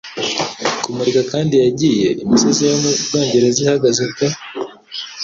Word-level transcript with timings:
Kumurika 0.83 1.21
kandi 1.31 1.53
yagiye; 1.63 2.07
imisozi 2.23 2.61
yo 2.69 2.75
mu 2.83 2.91
Bwongereza 3.05 3.57
ihagaze 3.65 4.03
pe 4.15 4.27